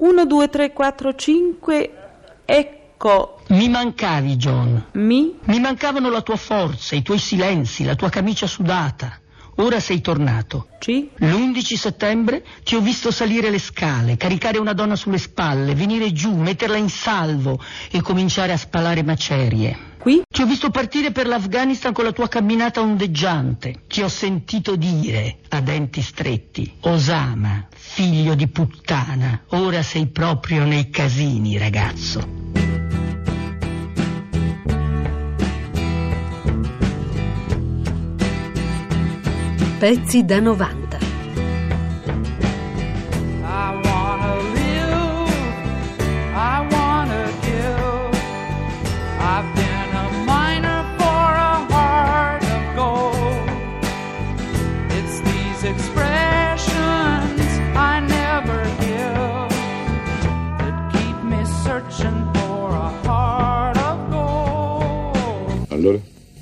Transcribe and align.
1, 0.00 0.24
2, 0.24 0.48
3, 0.48 0.72
4, 0.72 1.14
5. 1.14 1.90
Ecco. 2.46 3.40
Mi 3.48 3.68
mancavi, 3.68 4.36
John. 4.36 4.82
Mi? 4.92 5.38
Mi 5.44 5.60
mancavano 5.60 6.08
la 6.08 6.22
tua 6.22 6.36
forza, 6.36 6.94
i 6.94 7.02
tuoi 7.02 7.18
silenzi, 7.18 7.84
la 7.84 7.94
tua 7.94 8.08
camicia 8.08 8.46
sudata. 8.46 9.19
Ora 9.60 9.78
sei 9.78 10.00
tornato. 10.00 10.68
Ci? 10.78 11.10
L'11 11.16 11.74
settembre 11.74 12.42
ti 12.64 12.76
ho 12.76 12.80
visto 12.80 13.10
salire 13.10 13.50
le 13.50 13.58
scale, 13.58 14.16
caricare 14.16 14.58
una 14.58 14.72
donna 14.72 14.96
sulle 14.96 15.18
spalle, 15.18 15.74
venire 15.74 16.12
giù, 16.12 16.34
metterla 16.34 16.78
in 16.78 16.88
salvo 16.88 17.62
e 17.90 18.00
cominciare 18.00 18.52
a 18.52 18.56
spalare 18.56 19.02
macerie. 19.02 19.88
Qui? 19.98 20.22
Ti 20.26 20.40
ho 20.40 20.46
visto 20.46 20.70
partire 20.70 21.12
per 21.12 21.26
l'Afghanistan 21.26 21.92
con 21.92 22.04
la 22.04 22.12
tua 22.12 22.26
camminata 22.26 22.80
ondeggiante. 22.80 23.82
Ti 23.86 24.00
ho 24.00 24.08
sentito 24.08 24.76
dire, 24.76 25.40
a 25.50 25.60
denti 25.60 26.00
stretti, 26.00 26.76
Osama, 26.80 27.66
figlio 27.68 28.34
di 28.34 28.48
puttana, 28.48 29.42
ora 29.48 29.82
sei 29.82 30.06
proprio 30.06 30.64
nei 30.64 30.88
casini, 30.88 31.58
ragazzo. 31.58 32.69
Pezzi 39.80 40.22
da 40.22 40.40
90. 40.40 40.79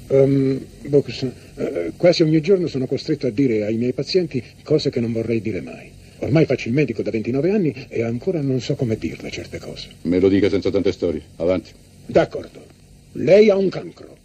Um, 0.08 0.64
Bocus, 0.86 1.26
eh, 1.56 1.92
quasi 1.96 2.22
ogni 2.22 2.40
giorno 2.40 2.66
sono 2.66 2.86
costretto 2.86 3.26
a 3.26 3.30
dire 3.30 3.64
ai 3.66 3.76
miei 3.76 3.92
pazienti 3.92 4.42
cose 4.62 4.90
che 4.90 5.00
non 5.00 5.12
vorrei 5.12 5.40
dire 5.40 5.60
mai. 5.60 5.90
Ormai 6.20 6.46
faccio 6.46 6.68
il 6.68 6.74
medico 6.74 7.02
da 7.02 7.10
29 7.10 7.50
anni 7.50 7.86
e 7.88 8.02
ancora 8.02 8.40
non 8.40 8.60
so 8.60 8.74
come 8.74 8.96
dirle 8.96 9.30
certe 9.30 9.58
cose. 9.58 9.88
Me 10.02 10.18
lo 10.18 10.28
dica 10.28 10.48
senza 10.48 10.70
tante 10.70 10.92
storie. 10.92 11.22
Avanti. 11.36 11.70
D'accordo. 12.06 12.64
Lei 13.12 13.50
ha 13.50 13.56
un 13.56 13.68
cancro, 13.68 14.16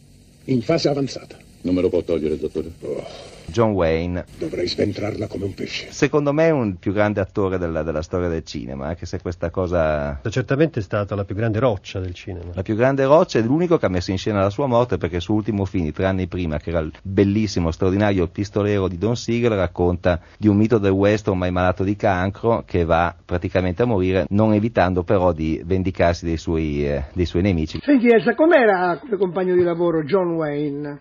in 0.45 0.61
fase 0.61 0.87
avanzata. 0.87 1.37
Non 1.61 1.75
me 1.75 1.81
lo 1.81 1.89
può 1.89 2.01
togliere, 2.01 2.37
dottore. 2.37 2.71
Oh, 2.81 3.05
John 3.45 3.71
Wayne, 3.71 4.25
dovrei 4.37 4.67
sventrarla 4.67 5.27
come 5.27 5.45
un 5.45 5.53
pesce. 5.53 5.87
secondo 5.91 6.33
me 6.33 6.47
è 6.47 6.51
un 6.51 6.77
più 6.77 6.93
grande 6.93 7.21
attore 7.21 7.57
della, 7.57 7.83
della 7.83 8.01
storia 8.01 8.27
del 8.27 8.43
cinema, 8.43 8.87
anche 8.87 9.05
se 9.05 9.21
questa 9.21 9.49
cosa... 9.49 10.19
Certamente 10.29 10.79
è 10.79 10.83
stata 10.83 11.15
la 11.15 11.23
più 11.23 11.35
grande 11.35 11.59
roccia 11.59 11.99
del 11.99 12.13
cinema. 12.13 12.51
La 12.53 12.61
più 12.61 12.75
grande 12.75 13.05
roccia 13.05 13.39
è 13.39 13.41
l'unico 13.41 13.77
che 13.77 13.85
ha 13.85 13.89
messo 13.89 14.11
in 14.11 14.17
scena 14.17 14.41
la 14.41 14.49
sua 14.49 14.67
morte 14.67 14.97
perché 14.97 15.17
il 15.17 15.21
suo 15.21 15.35
ultimo 15.35 15.65
film, 15.65 15.91
tre 15.91 16.05
anni 16.05 16.27
prima, 16.27 16.57
che 16.57 16.69
era 16.69 16.79
il 16.79 16.91
bellissimo, 17.01 17.71
straordinario 17.71 18.27
pistolero 18.27 18.87
di 18.87 18.97
Don 18.97 19.15
Siegel, 19.15 19.51
racconta 19.51 20.19
di 20.37 20.47
un 20.47 20.57
mito 20.57 20.77
del 20.77 20.91
West 20.91 21.27
ormai 21.27 21.51
malato 21.51 21.83
di 21.83 21.95
cancro 21.95 22.63
che 22.65 22.85
va 22.85 23.15
praticamente 23.23 23.83
a 23.83 23.85
morire, 23.85 24.25
non 24.29 24.53
evitando 24.53 25.03
però 25.03 25.31
di 25.31 25.61
vendicarsi 25.65 26.25
dei 26.25 26.37
suoi, 26.37 26.85
eh, 26.87 27.05
dei 27.13 27.25
suoi 27.25 27.41
nemici. 27.41 27.79
Senti 27.81 28.07
Elsa, 28.07 28.35
com'era 28.35 28.97
come 28.99 29.17
compagno 29.17 29.53
di 29.55 29.63
lavoro 29.63 30.03
John 30.03 30.33
Wayne? 30.33 30.99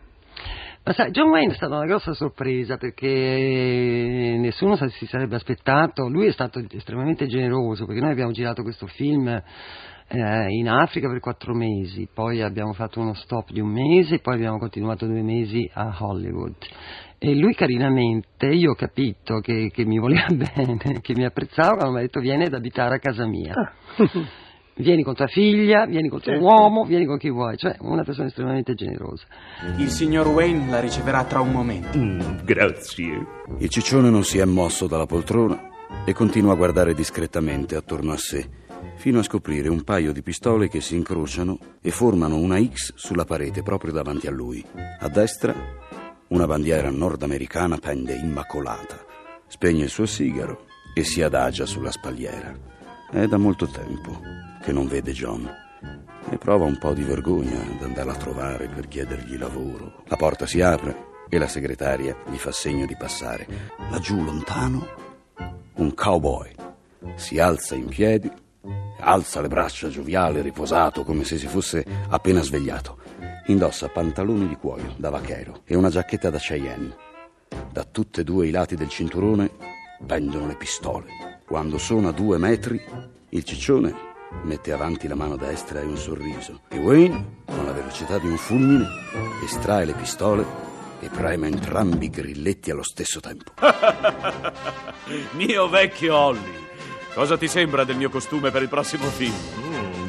Ma 0.85 0.93
sai, 0.95 1.13
John 1.13 1.29
Wayne 1.29 1.53
è 1.53 1.57
stata 1.57 1.77
una 1.77 1.87
grossa 1.87 2.13
sorpresa 2.13 2.77
perché 2.77 4.37
nessuno 4.37 4.77
si 4.89 5.07
sarebbe 5.07 5.37
aspettato, 5.37 6.09
lui 6.09 6.27
è 6.27 6.33
stato 6.33 6.61
estremamente 6.71 7.29
generoso 7.29 7.87
perché 7.87 8.01
noi 8.01 8.11
abbiamo 8.11 8.33
girato 8.33 8.65
questo 8.65 8.89
film 8.89 9.29
eh, 9.29 10.47
in 10.49 10.69
Africa 10.69 11.09
per 11.09 11.21
quattro 11.21 11.55
mesi, 11.55 12.09
poi 12.13 12.43
abbiamo 12.43 12.73
fatto 12.73 12.99
uno 12.99 13.15
stop 13.15 13.53
di 13.53 13.61
un 13.61 13.69
mese, 13.69 14.19
poi 14.19 14.35
abbiamo 14.35 14.59
continuato 14.59 15.07
due 15.07 15.23
mesi 15.23 15.71
a 15.73 15.97
Hollywood. 16.01 16.57
E 17.17 17.37
lui 17.37 17.55
carinamente, 17.55 18.49
io 18.49 18.73
ho 18.73 18.75
capito 18.75 19.39
che, 19.39 19.71
che 19.73 19.85
mi 19.85 20.01
voleva 20.01 20.27
bene, 20.35 21.01
che 21.01 21.15
mi 21.15 21.25
apprezzava, 21.25 21.89
mi 21.91 21.99
ha 21.99 22.01
detto 22.01 22.19
vieni 22.19 22.47
ad 22.47 22.55
abitare 22.55 22.97
a 22.97 22.99
casa 22.99 23.25
mia. 23.25 23.55
Vieni 24.75 25.03
con 25.03 25.15
tua 25.15 25.27
figlia, 25.27 25.85
vieni 25.85 26.09
con 26.09 26.21
tuo 26.21 26.39
uomo, 26.39 26.85
vieni 26.85 27.05
con 27.05 27.19
chi 27.19 27.29
vuoi, 27.29 27.59
cioè 27.59 27.77
una 27.81 28.05
persona 28.05 28.29
estremamente 28.29 28.75
generosa. 28.75 29.27
Il 29.77 29.89
signor 29.89 30.29
Wayne 30.29 30.71
la 30.71 30.81
riceverà 30.81 31.25
tra 31.25 31.41
un 31.41 31.51
momento. 31.51 31.99
grazie. 32.43 33.27
Il 33.59 33.69
ciccione 33.69 34.09
non 34.09 34.25
si 34.25 34.39
è 34.39 34.45
mosso 34.47 34.87
dalla 34.87 35.05
poltrona 35.05 35.69
e 36.07 36.15
continua 36.15 36.53
a 36.53 36.57
guardare 36.57 36.95
discretamente 36.95 37.77
attorno 37.77 38.13
a 38.13 38.17
sé, 38.17 38.49
fino 38.97 39.19
a 39.19 39.23
scoprire 39.23 39.69
un 39.69 39.85
paio 39.85 40.11
di 40.11 40.23
pistole 40.23 40.69
che 40.69 40.81
si 40.81 40.97
incrociano 40.97 41.59
e 41.83 41.91
formano 41.91 42.39
una 42.39 42.59
X 42.59 42.95
sulla 42.97 43.27
parete 43.27 43.63
proprio 43.63 43.93
davanti 43.93 44.27
a 44.27 44.31
lui. 44.31 44.65
A 45.01 45.09
destra 45.09 45.55
una 46.29 46.47
bandiera 46.47 46.89
nordamericana 46.89 47.77
pende 47.77 48.15
immacolata. 48.15 49.05
Spegne 49.49 49.83
il 49.83 49.91
suo 49.91 50.07
sigaro 50.07 50.65
e 50.95 51.05
si 51.05 51.21
adagia 51.21 51.67
sulla 51.67 51.91
spalliera. 51.91 52.71
È 53.11 53.27
da 53.27 53.37
molto 53.37 53.67
tempo 53.67 54.51
che 54.63 54.73
non 54.73 54.87
vede 54.87 55.13
John 55.13 55.51
e 56.31 56.39
prova 56.39 56.65
un 56.65 56.79
po' 56.79 56.93
di 56.93 57.03
vergogna 57.03 57.61
ad 57.61 57.83
andarla 57.83 58.13
a 58.13 58.17
trovare 58.17 58.69
per 58.69 58.87
chiedergli 58.87 59.37
lavoro. 59.37 60.05
La 60.07 60.17
porta 60.17 60.47
si 60.47 60.61
apre 60.61 61.11
e 61.29 61.37
la 61.37 61.49
segretaria 61.49 62.17
gli 62.31 62.37
fa 62.37 62.53
segno 62.53 62.87
di 62.87 62.97
passare. 62.97 63.47
Laggiù 63.91 64.23
lontano 64.23 64.89
un 65.75 65.93
cowboy 65.95 66.51
si 67.17 67.41
alza 67.41 67.75
in 67.75 67.89
piedi, 67.89 68.31
alza 69.01 69.41
le 69.41 69.49
braccia 69.49 69.89
gioviale, 69.89 70.43
riposato 70.43 71.03
come 71.03 71.25
se 71.25 71.37
si 71.37 71.49
fosse 71.49 71.85
appena 72.09 72.41
svegliato. 72.43 72.99
Indossa 73.47 73.89
pantaloni 73.89 74.47
di 74.47 74.57
cuoio 74.57 74.95
da 74.97 75.11
vaquero 75.11 75.63
e 75.65 75.75
una 75.75 75.91
giacchetta 75.91 76.31
da 76.31 76.39
Cheyenne. 76.39 76.97
Da 77.73 77.85
tutti 77.85 78.21
e 78.21 78.25
due 78.25 78.47
i 78.47 78.51
lati 78.51 78.77
del 78.77 78.89
cinturone 78.89 79.51
pendono 80.07 80.47
le 80.47 80.57
pistole. 80.57 81.41
Quando 81.45 81.79
sono 81.79 82.09
a 82.09 82.13
due 82.13 82.39
metri, 82.39 82.81
il 83.31 83.45
ciccione 83.45 84.11
mette 84.43 84.73
avanti 84.73 85.07
la 85.09 85.15
mano 85.15 85.37
destra 85.37 85.81
e 85.81 85.85
un 85.85 85.97
sorriso. 85.97 86.61
E 86.69 86.79
Wayne, 86.79 87.43
con 87.47 87.65
la 87.65 87.73
velocità 87.73 88.19
di 88.19 88.27
un 88.27 88.37
fulmine, 88.37 88.87
estrae 89.45 89.85
le 89.85 89.95
pistole 89.95 90.45
e 91.01 91.09
preme 91.09 91.49
entrambi 91.49 92.07
i 92.07 92.11
grilletti 92.11 92.71
allo 92.71 92.83
stesso 92.83 93.21
tempo. 93.21 93.53
Mio 95.33 95.69
vecchio 95.69 96.17
Holly, 96.17 96.67
cosa 97.15 97.37
ti 97.37 97.49
sembra 97.49 97.85
del 97.85 97.97
mio 97.97 98.11
costume 98.11 98.51
per 98.51 98.63
il 98.63 98.69
prossimo 98.69 99.07
film? 99.07 99.62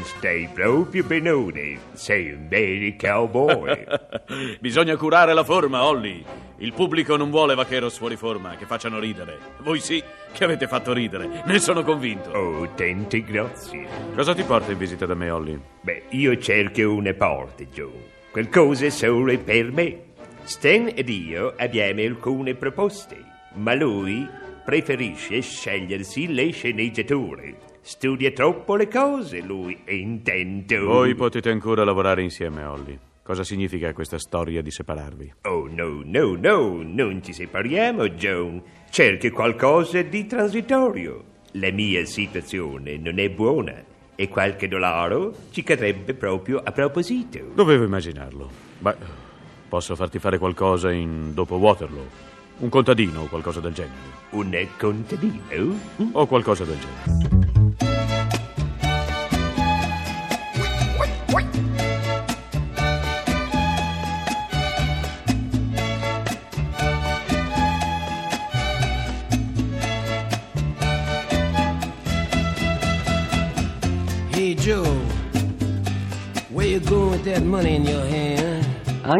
Stai 0.03 0.49
proprio 0.53 1.03
benone. 1.05 1.79
Sei 1.93 2.31
un 2.31 2.47
vero 2.49 2.93
cowboy. 2.97 3.85
Bisogna 4.59 4.97
curare 4.97 5.33
la 5.33 5.45
forma, 5.45 5.85
Holly. 5.85 6.23
Il 6.57 6.73
pubblico 6.73 7.15
non 7.15 7.29
vuole 7.29 7.55
vaqueros 7.55 7.97
fuori 7.97 8.17
forma 8.17 8.55
che 8.57 8.65
facciano 8.65 8.99
ridere. 8.99 9.37
Voi 9.59 9.79
sì, 9.79 10.03
che 10.33 10.43
avete 10.43 10.67
fatto 10.67 10.91
ridere. 10.91 11.43
Ne 11.45 11.59
sono 11.59 11.83
convinto. 11.83 12.31
Oh, 12.31 12.69
tante 12.75 13.23
grazie. 13.23 13.87
Cosa 14.13 14.35
ti 14.35 14.43
porta 14.43 14.71
in 14.71 14.77
visita 14.77 15.05
da 15.05 15.15
me, 15.15 15.29
Holly? 15.29 15.59
Beh, 15.81 16.03
io 16.09 16.37
cerco 16.37 16.81
una 16.93 17.13
porta, 17.13 17.63
Joe. 17.63 18.11
Qualcosa 18.29 18.89
solo 18.89 19.37
per 19.39 19.71
me. 19.71 20.11
Stan 20.43 20.91
ed 20.93 21.07
io 21.07 21.53
abbiamo 21.57 22.01
alcune 22.01 22.55
proposte, 22.55 23.15
ma 23.53 23.73
lui 23.73 24.27
preferisce 24.65 25.41
scegliersi 25.41 26.33
le 26.33 26.51
sceneggiature. 26.51 27.71
Studia 27.85 28.31
troppo 28.31 28.77
le 28.77 28.87
cose, 28.87 29.41
lui, 29.41 29.81
e 29.83 29.97
intendo... 29.97 30.85
Voi 30.85 31.15
potete 31.15 31.49
ancora 31.49 31.83
lavorare 31.83 32.23
insieme, 32.23 32.63
Holly. 32.63 32.97
Cosa 33.21 33.43
significa 33.43 33.91
questa 33.91 34.17
storia 34.17 34.61
di 34.61 34.71
separarvi? 34.71 35.33
Oh, 35.41 35.67
no, 35.69 36.01
no, 36.05 36.37
no, 36.37 36.81
non 36.81 37.21
ci 37.21 37.33
separiamo, 37.33 38.07
Joan. 38.07 38.63
Cerchi 38.89 39.29
qualcosa 39.31 40.01
di 40.01 40.25
transitorio. 40.25 41.23
La 41.55 41.71
mia 41.71 42.05
situazione 42.05 42.95
non 42.95 43.19
è 43.19 43.29
buona 43.29 43.83
e 44.15 44.29
qualche 44.29 44.69
dollaro 44.69 45.33
ci 45.51 45.61
cadrebbe 45.61 46.13
proprio 46.13 46.61
a 46.63 46.71
proposito. 46.71 47.51
Dovevo 47.53 47.83
immaginarlo. 47.83 48.49
Beh, 48.79 48.95
posso 49.67 49.93
farti 49.97 50.19
fare 50.19 50.37
qualcosa 50.37 50.89
in 50.89 51.33
dopo 51.33 51.55
Waterloo. 51.55 52.07
Un 52.59 52.69
contadino 52.69 53.23
o 53.23 53.27
qualcosa 53.27 53.59
del 53.59 53.73
genere. 53.73 54.21
Un 54.29 54.67
contadino? 54.77 55.79
O 56.13 56.25
qualcosa 56.27 56.63
del 56.63 56.77
genere. 56.79 57.42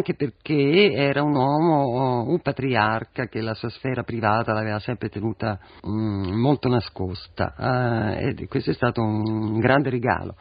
Anche 0.04 0.16
perché 0.16 0.92
era 0.94 1.24
un 1.24 1.36
uomo, 1.36 2.24
un 2.30 2.40
patriarca 2.40 3.28
che 3.28 3.42
la 3.42 3.54
sua 3.54 3.70
sfera 3.70 4.04
privata 4.04 4.54
l'aveva 4.54 4.80
sempre 4.80 5.10
tenuta 5.10 5.60
mm, 5.88 6.34
molto 6.34 6.68
nascosta 6.68 8.18
eh, 8.18 8.36
e 8.38 8.48
questo 8.48 8.72
è 8.72 8.74
stato 8.74 9.02
un 9.02 9.60
grande 9.60 9.90
regalo. 9.90 10.36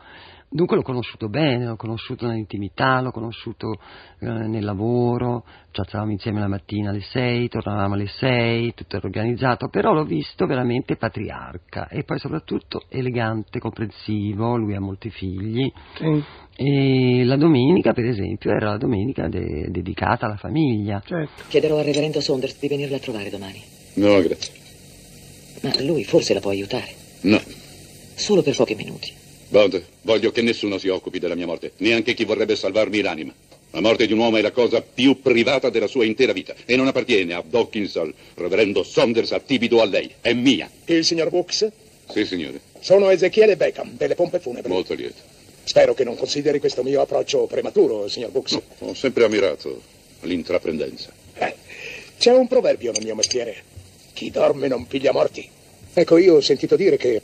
Dunque 0.54 0.76
l'ho 0.76 0.82
conosciuto 0.82 1.30
bene, 1.30 1.64
l'ho 1.64 1.76
conosciuto 1.76 2.26
nell'intimità, 2.26 3.00
l'ho 3.00 3.10
conosciuto 3.10 3.72
eh, 4.20 4.26
nel 4.26 4.62
lavoro, 4.62 5.44
ci 5.70 5.80
alzavamo 5.80 6.10
insieme 6.10 6.40
la 6.40 6.46
mattina 6.46 6.90
alle 6.90 7.00
6, 7.00 7.48
tornavamo 7.48 7.94
alle 7.94 8.06
6, 8.06 8.74
tutto 8.74 8.96
era 8.96 9.06
organizzato, 9.06 9.68
però 9.68 9.94
l'ho 9.94 10.04
visto 10.04 10.44
veramente 10.44 10.96
patriarca 10.96 11.88
e 11.88 12.04
poi 12.04 12.18
soprattutto 12.18 12.82
elegante, 12.90 13.60
comprensivo, 13.60 14.56
lui 14.58 14.74
ha 14.74 14.80
molti 14.80 15.08
figli 15.08 15.72
Sì. 15.96 16.22
e 16.56 17.24
la 17.24 17.36
domenica 17.36 17.94
per 17.94 18.04
esempio 18.04 18.50
era 18.50 18.72
la 18.72 18.76
domenica 18.76 19.28
de- 19.28 19.68
dedicata 19.70 20.26
alla 20.26 20.36
famiglia. 20.36 21.00
Certo. 21.02 21.44
Chiederò 21.48 21.78
al 21.78 21.84
reverendo 21.84 22.20
Saunders 22.20 22.58
di 22.60 22.68
venirla 22.68 22.96
a 22.96 23.00
trovare 23.00 23.30
domani. 23.30 23.62
No, 23.94 24.20
grazie. 24.20 24.52
Ma 25.62 25.70
lui 25.82 26.04
forse 26.04 26.34
la 26.34 26.40
può 26.40 26.50
aiutare. 26.50 26.92
No. 27.22 27.40
Solo 28.16 28.42
per 28.42 28.54
pochi 28.54 28.74
minuti. 28.74 29.20
Bond, 29.52 29.84
voglio 30.00 30.30
che 30.30 30.40
nessuno 30.40 30.78
si 30.78 30.88
occupi 30.88 31.18
della 31.18 31.34
mia 31.34 31.44
morte, 31.44 31.72
neanche 31.78 32.14
chi 32.14 32.24
vorrebbe 32.24 32.56
salvarmi 32.56 33.02
l'anima. 33.02 33.34
La 33.72 33.82
morte 33.82 34.06
di 34.06 34.14
un 34.14 34.20
uomo 34.20 34.38
è 34.38 34.40
la 34.40 34.50
cosa 34.50 34.80
più 34.80 35.20
privata 35.20 35.68
della 35.68 35.88
sua 35.88 36.06
intera 36.06 36.32
vita 36.32 36.54
e 36.64 36.74
non 36.74 36.86
appartiene 36.86 37.34
a 37.34 37.44
Dawkins, 37.46 37.96
al 37.96 38.14
reverendo 38.36 38.82
Saunders, 38.82 39.30
a 39.32 39.40
Tibido, 39.40 39.82
a 39.82 39.84
lei. 39.84 40.10
È 40.22 40.32
mia. 40.32 40.70
Il 40.86 41.04
signor 41.04 41.28
Brooks? 41.28 41.70
Sì, 42.08 42.24
signore. 42.24 42.62
Sono 42.80 43.10
Ezechiele 43.10 43.58
Beckham, 43.58 43.94
delle 43.94 44.14
pompe 44.14 44.40
funebri. 44.40 44.70
Molto 44.72 44.94
lieto. 44.94 45.20
Spero 45.64 45.92
che 45.92 46.04
non 46.04 46.16
consideri 46.16 46.58
questo 46.58 46.82
mio 46.82 47.02
approccio 47.02 47.44
prematuro, 47.44 48.08
signor 48.08 48.30
Brooks. 48.30 48.58
Ho 48.78 48.94
sempre 48.94 49.24
ammirato 49.24 49.82
l'intraprendenza. 50.22 51.12
Eh, 51.34 51.54
c'è 52.16 52.32
un 52.32 52.48
proverbio 52.48 52.90
nel 52.92 53.04
mio 53.04 53.14
mestiere. 53.14 53.62
Chi 54.14 54.30
dorme 54.30 54.68
non 54.68 54.86
piglia 54.86 55.12
morti. 55.12 55.46
Ecco, 55.92 56.16
io 56.16 56.36
ho 56.36 56.40
sentito 56.40 56.74
dire 56.74 56.96
che 56.96 57.20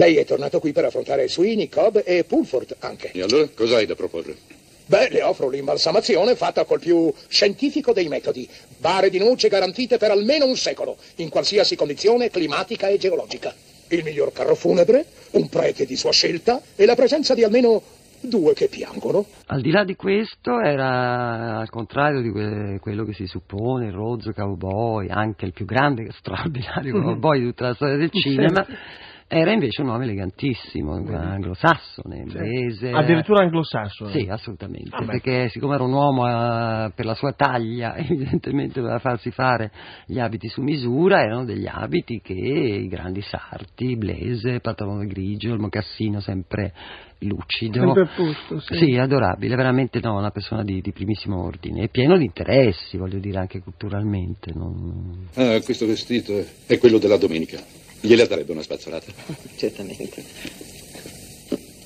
lei 0.00 0.16
è 0.16 0.24
tornato 0.24 0.60
qui 0.60 0.72
per 0.72 0.86
affrontare 0.86 1.28
Sweeney, 1.28 1.68
Cobb 1.68 1.98
e 2.02 2.24
Pulford 2.24 2.76
anche. 2.78 3.10
E 3.12 3.20
allora 3.20 3.46
cosa 3.54 3.76
hai 3.76 3.84
da 3.84 3.94
proporre? 3.94 4.34
Beh, 4.86 5.10
le 5.10 5.22
offro 5.22 5.50
l'imbalsamazione 5.50 6.34
fatta 6.36 6.64
col 6.64 6.80
più 6.80 7.12
scientifico 7.28 7.92
dei 7.92 8.08
metodi. 8.08 8.48
Bare 8.78 9.10
di 9.10 9.18
noce 9.18 9.48
garantite 9.48 9.98
per 9.98 10.10
almeno 10.10 10.46
un 10.46 10.56
secolo, 10.56 10.96
in 11.16 11.28
qualsiasi 11.28 11.76
condizione 11.76 12.30
climatica 12.30 12.88
e 12.88 12.96
geologica. 12.96 13.54
Il 13.88 14.02
miglior 14.02 14.32
carro 14.32 14.54
funebre, 14.54 15.04
un 15.32 15.48
prete 15.50 15.84
di 15.84 15.96
sua 15.96 16.12
scelta 16.12 16.62
e 16.76 16.86
la 16.86 16.94
presenza 16.94 17.34
di 17.34 17.44
almeno 17.44 17.82
due 18.22 18.54
che 18.54 18.68
piangono. 18.68 19.26
Al 19.48 19.60
di 19.60 19.70
là 19.70 19.84
di 19.84 19.96
questo 19.96 20.58
era 20.60 21.58
al 21.58 21.68
contrario 21.68 22.22
di 22.22 22.30
que- 22.30 22.78
quello 22.80 23.04
che 23.04 23.12
si 23.12 23.26
suppone, 23.26 23.86
il 23.88 23.92
rozzo 23.92 24.32
cowboy, 24.32 25.08
anche 25.10 25.44
il 25.44 25.52
più 25.52 25.66
grande 25.66 26.04
e 26.04 26.08
straordinario 26.18 26.96
Mhm. 26.96 27.02
cowboy 27.04 27.38
di 27.40 27.44
tutta 27.46 27.68
la 27.68 27.74
storia 27.74 27.96
del 27.96 28.10
cinema. 28.16 28.66
Era 29.32 29.52
invece 29.52 29.82
un 29.82 29.88
uomo 29.90 30.02
elegantissimo, 30.02 30.94
anglosassone, 30.94 32.16
inglese. 32.16 32.90
Addirittura 32.90 33.44
anglosassone. 33.44 34.10
Sì, 34.10 34.26
assolutamente, 34.28 34.90
Ah, 34.90 35.04
perché 35.04 35.48
siccome 35.50 35.76
era 35.76 35.84
un 35.84 35.92
uomo 35.92 36.26
eh, 36.26 36.90
per 36.96 37.04
la 37.04 37.14
sua 37.14 37.30
taglia, 37.32 37.94
evidentemente 37.96 38.80
doveva 38.80 38.98
farsi 38.98 39.30
fare 39.30 39.70
gli 40.06 40.18
abiti 40.18 40.48
su 40.48 40.62
misura, 40.62 41.20
erano 41.22 41.44
degli 41.44 41.68
abiti 41.68 42.20
che 42.20 42.32
i 42.32 42.88
grandi 42.88 43.22
sarti, 43.22 43.96
blaze, 43.96 44.58
pantalone 44.58 45.06
grigio, 45.06 45.52
il 45.54 45.60
mocassino 45.60 46.18
sempre 46.18 46.72
lucido. 47.20 47.80
Sempre 47.84 48.02
a 48.02 48.08
posto, 48.12 48.58
sì. 48.58 48.74
Sì, 48.78 48.96
adorabile, 48.96 49.54
veramente 49.54 50.00
no, 50.00 50.18
una 50.18 50.32
persona 50.32 50.64
di, 50.64 50.80
di 50.80 50.90
primissimo 50.90 51.40
ordine 51.40 51.84
e 51.84 51.88
pieno 51.88 52.16
di 52.16 52.24
interessi, 52.24 52.96
voglio 52.96 53.20
dire, 53.20 53.38
anche 53.38 53.60
culturalmente. 53.60 54.50
non- 54.52 55.28
Ah, 55.34 55.60
questo 55.62 55.86
vestito 55.86 56.36
è 56.66 56.78
quello 56.78 56.98
della 56.98 57.16
domenica. 57.16 57.79
Gliela 58.00 58.26
darebbe 58.26 58.52
una 58.52 58.62
spazzolata. 58.62 59.12
Certamente. 59.56 60.24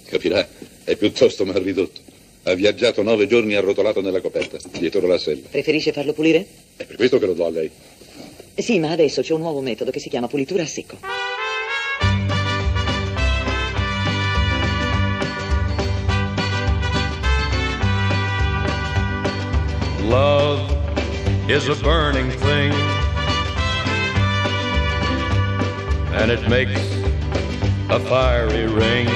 Capirà, 0.05 0.47
è 0.85 0.97
piuttosto 0.97 1.45
mal 1.45 1.61
ridotto. 1.61 2.01
Ha 2.45 2.55
viaggiato 2.55 3.03
nove 3.03 3.27
giorni 3.27 3.55
arrotolato 3.55 4.01
nella 4.01 4.21
coperta, 4.21 4.59
dietro 4.79 5.07
la 5.07 5.19
sella. 5.19 5.49
Preferisce 5.51 5.93
farlo 5.93 6.13
pulire? 6.13 6.47
È 6.77 6.85
per 6.85 6.97
questo 6.97 7.19
che 7.19 7.27
lo 7.27 7.33
do 7.33 7.47
a 7.47 7.51
lei. 7.51 7.71
Sì, 8.57 8.79
ma 8.79 8.91
adesso 8.91 9.23
c'è 9.23 9.33
un 9.33 9.41
nuovo 9.41 9.61
metodo 9.61 9.91
che 9.91 9.99
si 9.99 10.09
chiama 10.09 10.29
pulitura 10.29 10.63
a 10.63 10.67
secco. 10.67 10.99
Love 20.07 20.61
is 21.49 21.67
a 21.69 21.75
burning 21.83 22.31
thing, 22.37 22.73
and 26.15 26.31
it 26.31 26.49
makes 26.49 26.81
a 27.91 27.99
fiery 27.99 28.67
ring. 28.67 29.09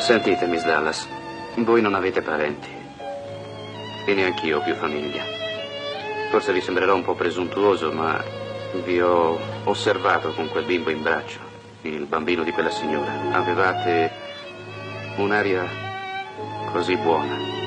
Sentite, 0.00 0.46
Miss 0.46 0.64
Dallas, 0.64 1.06
voi 1.56 1.80
non 1.80 1.94
avete 1.94 2.20
parenti. 2.20 2.68
E 4.06 4.14
neanch'io 4.14 4.58
ho 4.58 4.62
più 4.62 4.74
famiglia. 4.74 5.22
Forse 6.30 6.52
vi 6.52 6.60
sembrerò 6.60 6.94
un 6.94 7.04
po' 7.04 7.14
presuntuoso, 7.14 7.92
ma 7.92 8.22
vi 8.84 9.00
ho 9.00 9.38
osservato 9.64 10.32
con 10.32 10.48
quel 10.48 10.64
bimbo 10.64 10.90
in 10.90 11.02
braccio, 11.02 11.38
il 11.82 12.06
bambino 12.06 12.42
di 12.42 12.50
quella 12.50 12.70
signora. 12.70 13.12
Avevate 13.32 14.10
un'aria 15.16 15.64
così 16.72 16.96
buona. 16.96 17.57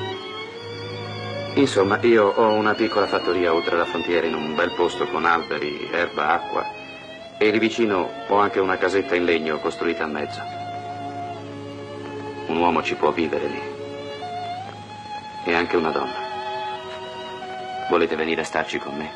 Insomma, 1.54 1.98
io 2.00 2.28
ho 2.28 2.54
una 2.54 2.72
piccola 2.72 3.06
fattoria 3.06 3.52
oltre 3.52 3.76
la 3.76 3.84
frontiera 3.84 4.26
in 4.26 4.34
un 4.34 4.54
bel 4.54 4.72
posto 4.72 5.06
con 5.06 5.26
alberi, 5.26 5.88
erba, 5.92 6.28
acqua. 6.32 6.64
E 7.36 7.50
lì 7.50 7.58
vicino 7.58 8.10
ho 8.26 8.36
anche 8.38 8.58
una 8.58 8.78
casetta 8.78 9.14
in 9.14 9.24
legno 9.24 9.58
costruita 9.58 10.04
a 10.04 10.06
mezzo. 10.06 10.40
Un 12.46 12.56
uomo 12.56 12.82
ci 12.82 12.94
può 12.94 13.10
vivere 13.10 13.46
lì. 13.46 13.60
E 15.44 15.54
anche 15.54 15.76
una 15.76 15.90
donna. 15.90 16.30
Volete 17.90 18.16
venire 18.16 18.40
a 18.40 18.44
starci 18.44 18.78
con 18.78 18.96
me? 18.96 19.10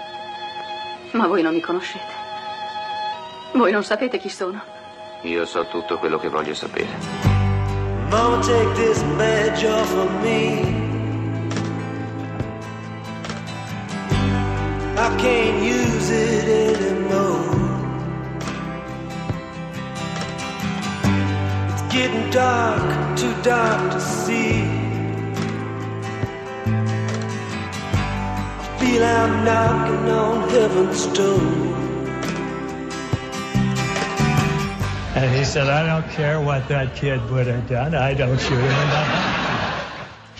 Ma 1.12 1.26
voi 1.26 1.40
non 1.40 1.54
mi 1.54 1.60
conoscete. 1.60 2.12
Voi 3.52 3.72
non 3.72 3.82
sapete 3.82 4.18
chi 4.18 4.28
sono. 4.28 4.62
Io 5.22 5.46
so 5.46 5.66
tutto 5.68 5.96
quello 5.98 6.18
che 6.18 6.28
voglio 6.28 6.54
sapere. 6.54 6.88
Mama, 8.10 8.38
take 8.40 8.72
this 8.74 9.02
badge 9.16 9.66
off 9.66 9.94
of 9.94 10.10
me. 10.22 10.85
Can't 15.18 15.62
use 15.64 16.10
it 16.10 16.44
anymore. 16.72 17.46
It's 21.73 21.94
getting 21.94 22.30
dark, 22.30 23.18
too 23.18 23.35
dark 23.42 23.92
to 23.92 24.00
see. 24.00 24.62
I 28.58 28.76
feel 28.78 29.04
I'm 29.04 29.44
knocking 29.44 30.11
on 30.11 30.49
heaven's 30.50 31.06
door. 31.18 31.76
And 35.16 35.35
he 35.35 35.44
said, 35.44 35.68
I 35.68 35.87
don't 35.87 36.11
care 36.12 36.40
what 36.40 36.68
that 36.68 36.94
kid 36.94 37.30
would 37.30 37.46
have 37.46 37.66
done. 37.68 37.94
I 37.94 38.12
don't 38.12 38.38
shoot 38.38 38.61
him. 38.61 39.32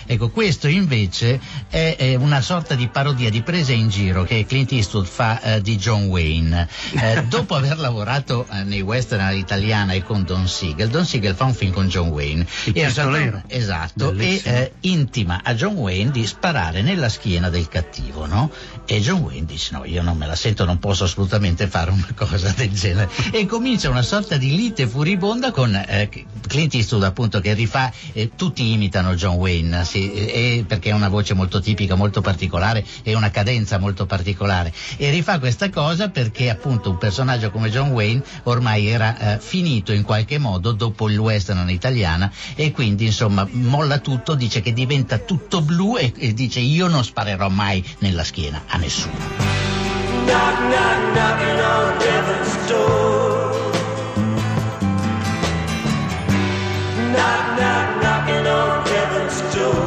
Ecco, 0.09 0.29
questo 0.29 0.67
invece 0.69 1.39
è, 1.69 1.95
è 1.97 2.15
una 2.15 2.39
sorta 2.41 2.75
di 2.75 2.87
parodia 2.87 3.29
di 3.29 3.41
presa 3.41 3.73
in 3.73 3.89
giro 3.89 4.23
che 4.23 4.45
Clint 4.45 4.71
Eastwood 4.71 5.05
fa 5.05 5.41
eh, 5.41 5.61
di 5.61 5.75
John 5.77 6.05
Wayne. 6.05 6.67
Eh, 6.93 7.25
dopo 7.27 7.55
aver 7.55 7.77
lavorato 7.77 8.47
eh, 8.49 8.63
nei 8.63 8.81
western 8.81 9.21
all'italiana 9.21 9.91
e 9.93 10.03
con 10.03 10.23
Don 10.23 10.47
Siegel, 10.47 10.87
Don 10.89 11.05
Siegel 11.05 11.35
fa 11.35 11.43
un 11.43 11.53
film 11.53 11.71
con 11.73 11.87
John 11.89 12.07
Wayne. 12.09 12.45
Il 12.65 12.77
E 12.77 12.83
a 12.85 12.87
un 12.87 12.93
certo- 12.93 13.43
esatto, 13.47 14.09
e 14.11 14.13
Bellissimo. 14.13 14.55
eh, 14.55 14.71
intima 14.81 15.41
a 15.43 15.53
John 15.53 15.75
Wayne 15.75 16.11
di 16.11 16.25
sparare 16.25 16.81
nella 16.81 17.09
schiena 17.09 17.49
del 17.49 17.67
cattivo, 17.67 18.25
no? 18.25 18.49
E 18.85 19.01
John 19.01 19.19
Wayne 19.19 19.45
dice: 19.45 19.75
No, 19.75 19.83
io 19.83 20.01
non 20.01 20.15
me 20.17 20.25
la 20.25 20.35
sento, 20.35 20.63
non 20.63 20.79
posso 20.79 21.03
assolutamente 21.03 21.67
fare 21.67 21.91
una 21.91 22.07
cosa 22.15 22.53
del 22.55 22.71
genere. 22.71 23.09
E 23.31 23.45
comincia 23.45 23.89
una 23.89 24.01
sorta 24.03 24.37
di 24.37 24.55
lite 24.55 24.87
furibonda 24.87 25.51
con 25.51 25.75
eh, 25.75 26.09
Clint 26.47 26.73
Eastwood, 26.75 27.03
appunto, 27.03 27.41
che 27.41 27.53
rifà, 27.53 27.91
eh, 28.13 28.31
tutti 28.35 28.71
imitano 28.71 29.13
John 29.15 29.35
Wayne, 29.35 29.83
sì, 29.97 30.11
eh, 30.13 30.65
perché 30.67 30.91
ha 30.91 30.95
una 30.95 31.09
voce 31.09 31.33
molto 31.33 31.59
tipica, 31.59 31.95
molto 31.95 32.21
particolare 32.21 32.85
e 33.03 33.15
una 33.15 33.31
cadenza 33.31 33.79
molto 33.79 34.05
particolare. 34.05 34.71
E 34.97 35.09
rifà 35.09 35.39
questa 35.39 35.69
cosa 35.69 36.09
perché, 36.09 36.49
appunto, 36.49 36.91
un 36.91 36.97
personaggio 36.97 37.49
come 37.49 37.69
John 37.69 37.89
Wayne 37.89 38.21
ormai 38.43 38.87
era 38.87 39.35
eh, 39.35 39.39
finito 39.39 39.91
in 39.91 40.03
qualche 40.03 40.37
modo 40.37 40.71
dopo 40.71 41.09
il 41.09 41.17
western 41.17 41.59
all'italiana 41.59 42.31
e 42.55 42.71
quindi, 42.71 43.05
insomma, 43.05 43.47
molla 43.49 43.97
tutto, 43.99 44.35
dice 44.35 44.61
che 44.61 44.73
diventa 44.73 45.17
tutto 45.17 45.61
blu 45.61 45.97
e, 45.97 46.13
e 46.15 46.33
dice: 46.33 46.59
Io 46.59 46.87
non 46.87 47.03
sparerò 47.03 47.49
mai 47.49 47.83
nella 47.99 48.23
schiena 48.23 48.63
a 48.67 48.77
nessuno. 48.77 49.15
Knock, 50.25 50.57
knock, 50.69 51.13
knocking 51.15 51.59
on 51.59 52.01
heaven's 52.01 52.69
door. 52.69 53.55
Knock, 57.13 57.57
knock, 57.57 58.01
knocking 58.01 58.47
on 58.47 58.85
heaven's 58.85 59.55
door. 59.55 59.86